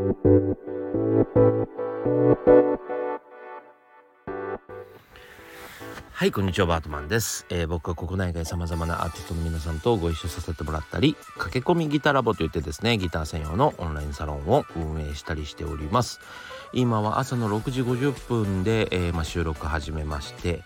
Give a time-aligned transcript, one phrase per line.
[0.00, 0.06] は
[6.24, 16.20] いこんにちはバートマンです、えー、僕は国内外さまざまなアーティストの皆さんとご一緒させてもらったり駆け込みギターラボといってですねギター専用のオンラインサロンを運営したりしております。
[16.72, 20.62] 今は朝の6時50分で、えー、ま、収録始めまして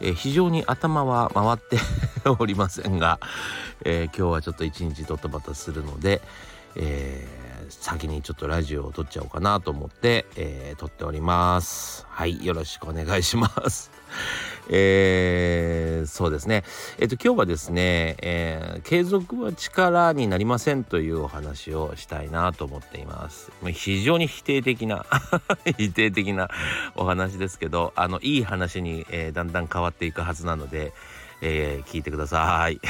[0.00, 1.78] えー、非常に頭は回って
[2.40, 3.20] おりませんが、
[3.84, 6.20] え、今日はちょっと一日ドタバタするので、
[6.74, 7.41] えー、
[7.80, 13.90] 先にちょっとラジオを撮っちゃおうかなと思って、え撮っておりますはいよろしくお願いします
[14.70, 16.64] えー、そうですね。
[16.98, 23.50] えっと今日はですね、えー、継続は力になりませんというお話をしたいなと思っています。
[23.72, 25.04] 非常に否定的な
[25.78, 26.48] 否定的な
[26.94, 30.92] お話ですけど、あのいい話に、えー、だんだん変わっていくはずなので、
[31.40, 32.80] えー、聞いてください。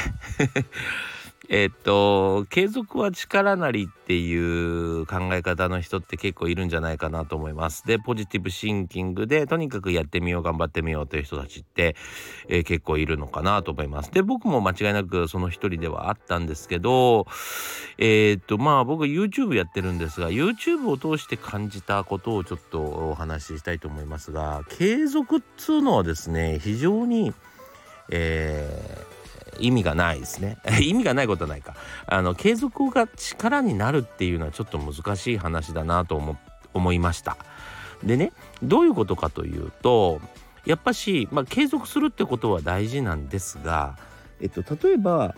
[1.49, 7.85] えっと継続は力なりっていう考え方の人って結構いるんじゃないかなと思います。
[7.85, 11.97] でポジティブシンキングでとにかくやってみよう頑張ってみようという人たちって、
[12.47, 14.11] えー、結構いるのかなと思います。
[14.11, 17.27] で僕も間違いなくその一人ではあったんですけど
[17.97, 27.33] えー、っとまあ僕 YouTube やってるんですが YouTube を通して感じたことをちょっとお話ししたいと思いますが継続っつうのはですね非常に
[28.09, 29.02] えー
[29.59, 30.57] 意味がないですね。
[30.81, 31.75] 意味がないことはないか。
[32.07, 36.37] あの継続が力になるっていうのはちょっと難しい話だなと思
[36.73, 37.37] 思いました。
[38.03, 40.19] でねどういうことかというと
[40.65, 43.97] やっぱし、まあ、継続するってことは大事なんですが、
[44.41, 45.35] えっと、例えば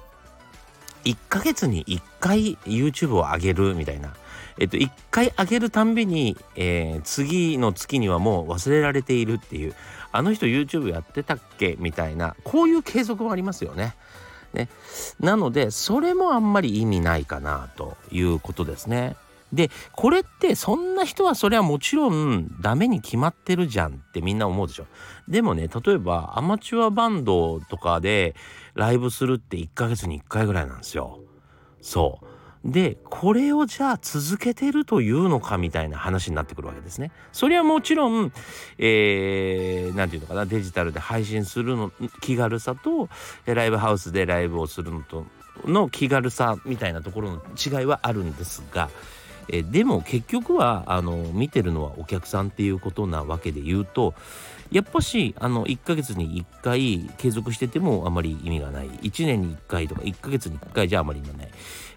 [1.04, 4.14] 1ヶ月に1回 YouTube を上げるみたいな。
[4.58, 9.76] えっと、1回上げるたんびに、えー、次の月にはもう忘れられているっていう
[10.12, 11.76] あの人 YouTube やってたっけ？
[11.78, 13.96] みたいなこういう継続もありますよね。
[14.54, 14.70] ね
[15.20, 19.18] なのでそれもあんまり意味ないかなということですね。
[19.52, 24.88] でこれってそんな人はそれはもちろんダメに決まってるじゃんってみんな思うでしょ。
[25.28, 28.36] でもね例えばアマチュアバンドとかで
[28.74, 31.20] ライブするって1ヶ月に1回ぐらいなんですよ。
[31.82, 32.26] そう。
[32.66, 37.12] でこれをじゃあ続けてるというのかみたいな話になってくるわけですね。
[37.32, 38.32] それはもちろん何、
[38.80, 43.08] えー、て言うのかなデジタルで配信するの気軽さと
[43.46, 45.26] ライブハウスでライブをするのと
[45.66, 48.90] の気軽さみたいなところの違いはあるんですが、
[49.50, 54.14] え、でも結局はあの見てるのはお客さんっていうことなわけで言うと
[54.72, 61.50] やっぱしあの1ヶ月に1回継続しててもあまり意味がない1年に1回とか1ヶ月に1回じゃあまり意味がない。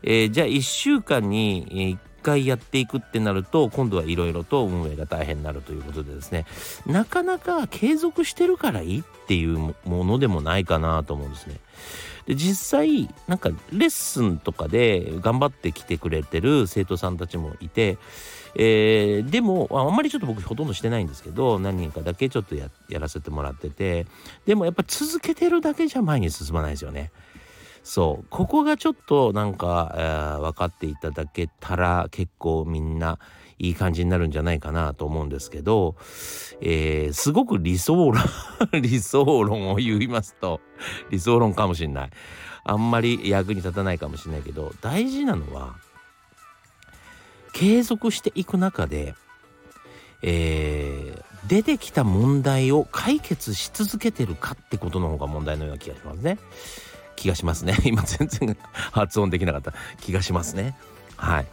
[0.02, 6.46] えー、じゃあ1週間に1回やっていくってなると今度はいろいろと運営が大変になるということでですね
[6.86, 11.58] なかなか継続してるからいいっていうものでもないかなと思うんですね。
[12.28, 17.96] で実際なんかレッスンとかで頑張ってきてくれてる生徒さんたちもいて、
[18.54, 24.06] えー、でもあんまりちょっと僕ほとんどしてないんですけど何人かだけちょっとやらせてもらってて
[24.44, 27.10] でもやっぱ続けてるだけじゃ前に進まないですよね。
[27.82, 33.18] そうここがちょっとなんか、えー、分かっていただけたら結構みんな
[33.58, 35.96] いい感じになるんじゃないかなと思うんですけど、
[36.60, 38.14] えー、すごく理想論
[38.80, 40.60] 理想論を言いますと
[41.10, 42.10] 理想論かもしんない。
[42.64, 45.76] あんまり役に立たないかもしれないけど大事なのは
[47.52, 49.14] 継続していく中で、
[50.22, 56.38] えー、出てきた問題を解決し続けてるかってことの方が問題のような気がしますね。
[57.16, 57.76] 気がしますね。
[57.84, 58.56] 今全然
[58.92, 59.72] 発音できなかった。
[60.00, 60.76] 気がしますね。
[61.16, 61.46] はい。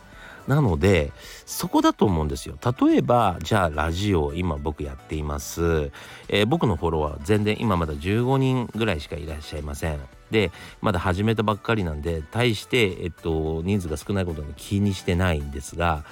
[0.48, 1.12] なので
[1.46, 2.58] そこだと思うんですよ。
[2.64, 5.92] 例えばじゃあラジオ今僕やっています、
[6.28, 10.00] えー、僕のフォロワー全然今まだ15人ぐらいしかいらっしゃいません。
[10.32, 10.52] で
[10.82, 16.04] まだ始めたばっかりなんで対してえっと人数が少ないことに気にしてないんですが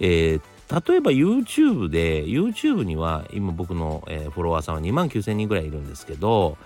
[0.00, 6.58] えー例えば YouTube で YouTube には今僕の、えー、フォロワーさんは2万9,000人ぐらいいるんですけど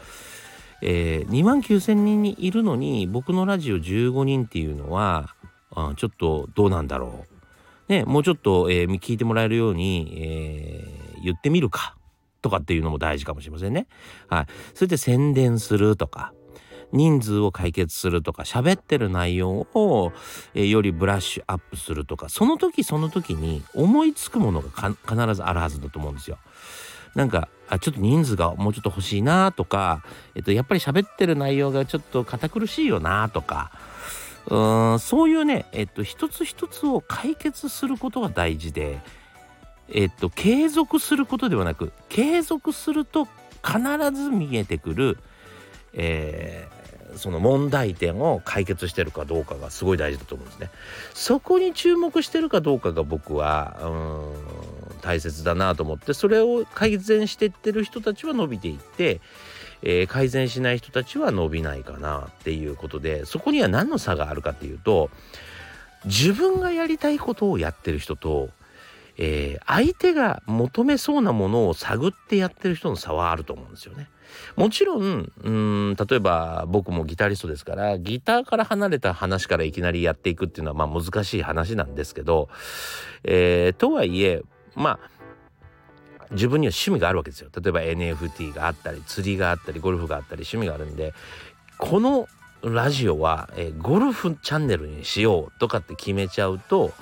[0.82, 5.34] えー、2万9,000人にいるのに僕のラジオ15人っていうのは
[5.74, 7.26] あちょっとどうなんだろ
[7.88, 7.92] う。
[7.92, 11.96] ね、もうちょっと、えー、聞いてもらえるように、えー、言ってみるか
[12.40, 13.86] とかっていうのも大事かもしれませんね。
[14.28, 14.46] はい。
[14.74, 16.32] それで宣伝するとか。
[16.92, 20.12] 人数を解決するとか喋ってる内容を、
[20.54, 24.68] えー、よりブラッシュアップするとかその時その時に思いつくものが
[25.08, 26.38] 必ずあるはずだと思うんですよ。
[27.14, 30.04] なんかあちょっと人数がもうちょっと欲しいなとか、
[30.34, 33.70] えっと、やっぱり喋ってる内容がちょっと堅苦しいよなとか
[34.48, 39.00] うんそういうね、えっと、一つ一つを解決することが大事で、
[39.88, 43.28] えっと、継続することではなく継続すると
[43.64, 43.80] 必
[44.12, 45.18] ず見えてくる、
[45.92, 46.68] え
[47.16, 50.70] その問題点を解決してるかどうかがすごい大事だと思うんですね。
[51.14, 53.86] そこに注目してるかどうかが僕はう
[54.98, 59.20] ん大切だなと思ってそれを改善していってる人たちは伸びていって、
[59.82, 65.10] えー、改善しない人たちは伸びないかなっていうことでそこには何の差があるかっていうと
[66.04, 68.50] 自分がやりたいことをやってる人と
[69.18, 74.08] えー、相手が求めそうなものを探ってやってる人の差はあると思うんですよね。
[74.56, 82.48] もちろんうん例えば僕もギタリストですからギターから離れた話からいきなりやっていくっていうのはまあ難しい話なんですけど、
[83.24, 84.42] えー、とはいえ
[84.74, 85.10] まあ
[86.32, 87.50] 自分には趣味があるわけですよ。
[87.54, 91.14] 例えば NFT があったり釣りがあったりゴルフがあったり趣味があるんで
[91.78, 92.28] この
[92.62, 96.92] ラジオは、えー、ゴルフチャンネルにしようとかって決めちゃうと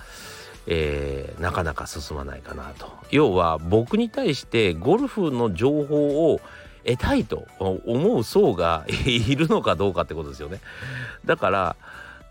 [0.67, 6.41] えー、なかなか進まないかなと要は僕に対してゴルフの情報を
[6.85, 10.61] 得たいと思う層がいるのかどうかってことですよね
[11.25, 11.77] だから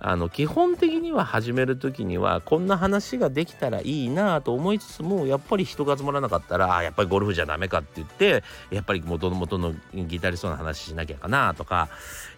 [0.02, 11.90] あの基本的には始める時にはこんな話ができたらいいなと思いつつもやっぱり人が集まらなかったらやっぱりゴルフじゃダメかって言ってやっぱり元々のギタリストの話しなきゃかなとか、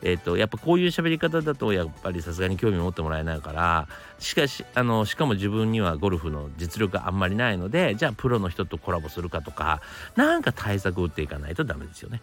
[0.02, 3.88] えーと、やっぱこういう喋り方だとやっぱりさすがに興味持ってもらえないから
[4.18, 9.82] しかしあのしかも自分にはゴルフの実力があんまりないのでじゃあプロの人とコラボするかとか
[10.16, 12.22] なんか対策打っていかないとダメですよね。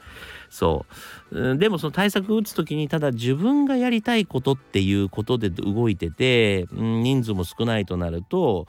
[0.50, 0.86] そ
[1.30, 8.66] うでもその対策打つ時にただ自分がやりたいことっていうことで動いてて、人数も少ないとなると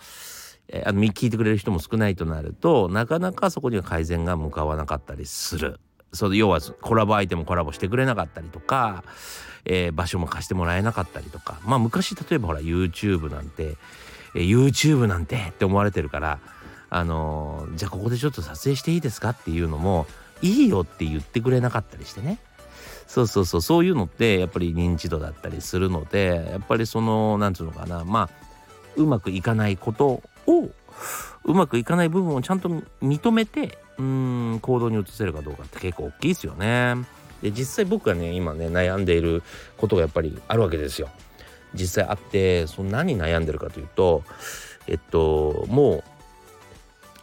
[0.69, 5.79] えあの聞いてくれる人も少ないとなるとなかなかそこには改善が向かわなかったりする。
[6.11, 9.03] そ要はコラボ相手もコラボしてくれなかったりとか、
[9.65, 13.75] えー、場所も貸してもらえなかったりとかまあ昔例えばほら YouTube なんて、
[14.35, 16.39] えー、YouTube なんてって思われてるから
[16.89, 20.07] あのー、じゃあここでちょっと撮影していいですかっていうのも
[20.41, 22.39] いいよって言ってくれなかったりしてね
[23.09, 28.29] そうそうそうそういうのってやっぱり認知度だったりするのでやっぱりその何て言うのかなまあ
[28.95, 30.69] うまくいかないことを
[31.43, 32.69] うまくいかない部分をちゃんと
[33.01, 36.97] 認めてうん行動に移せるかどうかって結構大きいですよね。
[37.41, 39.41] で実際僕がね今ね悩んでいる
[39.77, 41.09] ことがやっぱりあるわけですよ。
[41.73, 44.23] 実際あってその何悩んでるかというと
[44.85, 46.03] えっともう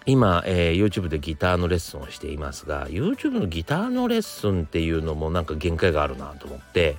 [0.06, 6.97] 今、えー、YouTube でギターのレッスンをしていますが YouTube のギターのレッスンっていうのもなんか限界があるなと思って、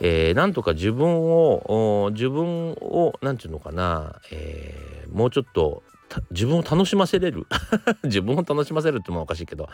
[0.00, 5.84] えー、なんとか自分を自分を何て言うのかな、えー、もうちょっと
[6.30, 7.46] 自分を楽しませれる
[8.04, 9.68] 自分を楽しませるってもおかしいけど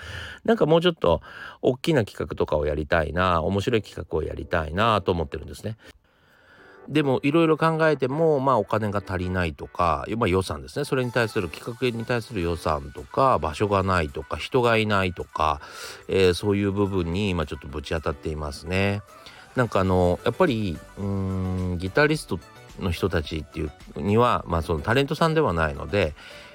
[0.45, 1.23] なんかもうちょっと
[1.63, 5.77] 大きな企画とかをやりたいな面白い企画をやりたいなと思ってるんですね。
[6.89, 15.61] でもいろいろ考えてもまあお金が足りないとか、まあ、予算ですねそれに対する企画に対する予算とか場所がないとか人がいないとか、
[16.09, 19.03] えー、そういう部分に今ちょっとぶち当たっていますね。
[19.57, 22.41] なんかあのやっぱりうんギタリスト
[22.81, 26.15] の人たちっていうにはまあそのタレントさんではないので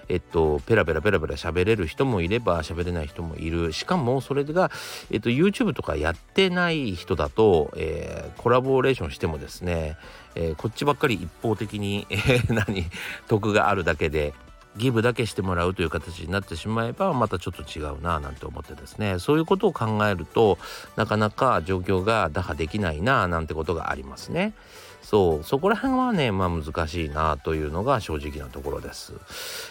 [0.09, 3.73] えっと、ペラペラペラペラ喋れる人もいれば喋れない人もいる。
[3.73, 4.71] しかもそれが、
[5.11, 9.97] えっと、YouTube とかやってない人だと、えー、コラボレーションしてもですね、
[10.35, 12.85] えー、こっちばっかり一方的に、えー、何、
[13.27, 14.33] 得があるだけで、
[14.77, 20.57] ギブだけしてもらうという形になってしまえばまたちょっと違うななんて思ってですねそういうことを考えると
[20.95, 24.53] なかなか状況が打破できないななんてことがありますね。
[25.01, 29.13] そうそこら辺はねまあ難しいなというのが正直なところです、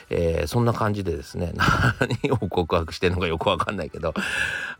[0.08, 1.52] えー、そんな感じでですね
[2.24, 4.14] 何を告白してるのかよくわかんないけど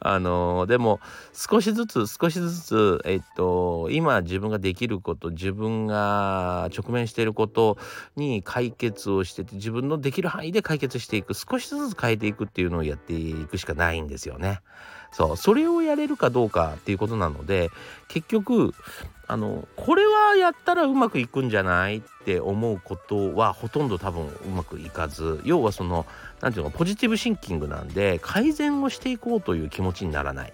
[0.01, 1.01] あのー、でも
[1.35, 7.77] 少しずつ少しずつえっと今自分ができること自分が直面していること
[8.17, 14.61] に解決をしてて自分のできる範囲で解決していく少しずつ変えていくっていうのをやっていくしかないんですよね。
[15.13, 17.71] そうそれをやれるかどうかっていうことなので
[18.09, 18.75] 結局
[19.29, 26.07] あのこれはやったらうまくいくんじゃないって思うことはほとんど多分うまくいかず要はその
[26.41, 30.53] 何て言うのポジティブシンキングなんで改善をしていこうという気持ちにならない、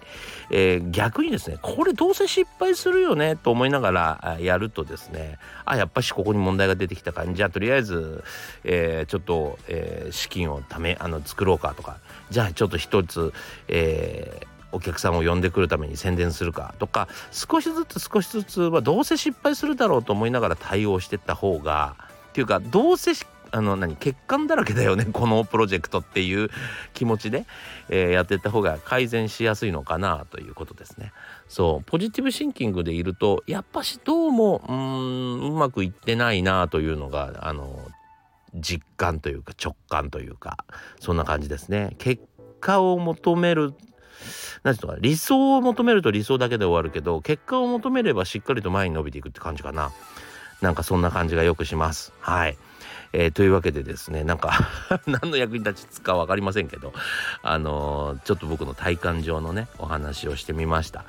[0.49, 8.23] えー、逆にですねこれどうせ失敗するよねと思いながらやるとですねあやっぱしここに問題が出てきたからじゃあとりあえず、
[8.63, 11.97] えー、ちょっと、えー、資金をためあの作ろうかとか。
[12.33, 13.31] じゃあちょっと一つ、
[13.67, 21.95] えーお客さんを呼んでくるために宣伝するかとか少しずつ少しずつはどうせ失敗するだろうと思いながら対応してった方が
[22.29, 23.13] っていうかどうせ
[23.53, 26.49] あの何欠陥だらけだよね このプロジェクトっていう
[26.93, 27.45] 気持ちで、
[27.87, 31.13] えー、やっていった方が改善しやすいのかなということですね。
[31.47, 37.91] そうポジティブシンキングでいるとやっぱしどうもうんうまくいってないなというのがあの
[38.55, 40.57] 実感というか直感というか
[40.99, 41.95] そんな感じですね。
[41.99, 42.23] 結
[42.59, 43.75] 果を求める
[44.63, 49.91] 何ていうのか理想を求めると理想だけで終わるけど結果を求めればしっかりと前に伸びていくって感じかな。
[50.61, 52.13] なんかそんな感じがよくします。
[52.21, 52.57] はい。
[53.11, 54.69] えー、というわけでですねなんか
[55.05, 56.93] 何の役に立つか分かりませんけど
[57.43, 61.05] あのー、ちょっと僕の体感上のねお話をしてみました。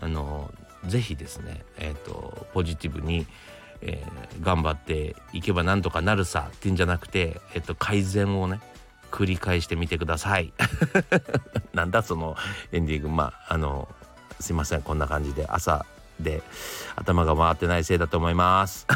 [0.00, 3.26] あのー、ぜひですねえっ、とポジティブに
[3.80, 8.60] えー、頑張っていけばなんとかなるさっていうんじゃなくて、えっと、改善をね
[9.10, 10.52] 繰り返してみてください。
[11.72, 12.36] なんだその
[12.72, 13.88] エンディングまああの
[14.40, 15.84] すいませんこんな感じで朝
[16.20, 16.42] で
[16.96, 18.86] 頭が回ってないせいだと思います。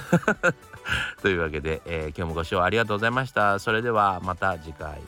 [1.23, 3.59] というわけで、えー、今日もご視聴ありがとうございました。
[3.59, 5.01] それではまた次回。